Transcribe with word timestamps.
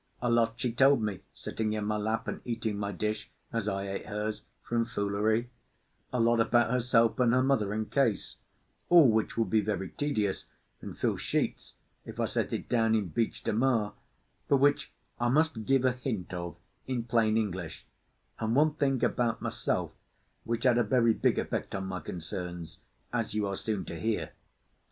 A 0.19 0.31
lot 0.31 0.53
she 0.59 0.73
told 0.73 1.03
me, 1.03 1.19
sitting 1.31 1.73
in 1.73 1.85
my 1.85 1.95
lap 1.97 2.27
and 2.27 2.41
eating 2.43 2.75
my 2.75 2.91
dish, 2.91 3.29
as 3.53 3.67
I 3.67 3.83
ate 3.87 4.07
hers, 4.07 4.41
from 4.63 4.83
foolery—a 4.83 6.19
lot 6.19 6.39
about 6.39 6.71
herself 6.71 7.19
and 7.19 7.31
her 7.33 7.43
mother 7.43 7.71
and 7.71 7.87
Case, 7.91 8.37
all 8.89 9.07
which 9.11 9.37
would 9.37 9.51
be 9.51 9.61
very 9.61 9.89
tedious, 9.89 10.45
and 10.81 10.97
fill 10.97 11.17
sheets 11.17 11.75
if 12.03 12.19
I 12.19 12.25
set 12.25 12.51
it 12.51 12.67
down 12.67 12.95
in 12.95 13.09
Beach 13.09 13.43
de 13.43 13.53
Mar, 13.53 13.93
but 14.47 14.57
which 14.57 14.91
I 15.19 15.29
must 15.29 15.65
give 15.65 15.85
a 15.85 15.91
hint 15.91 16.33
of 16.33 16.57
in 16.87 17.03
plain 17.03 17.37
English, 17.37 17.85
and 18.39 18.55
one 18.55 18.73
thing 18.73 19.03
about 19.03 19.39
myself 19.39 19.91
which 20.45 20.63
had 20.63 20.79
a 20.79 20.83
very 20.83 21.13
big 21.13 21.37
effect 21.37 21.75
on 21.75 21.85
my 21.85 21.99
concerns, 21.99 22.79
as 23.13 23.35
you 23.35 23.45
are 23.45 23.55
soon 23.55 23.85
to 23.85 23.99
hear. 23.99 24.31